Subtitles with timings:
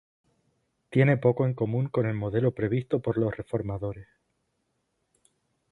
[0.89, 4.07] Tiene poco en común con el modelo previsto por los reformadores.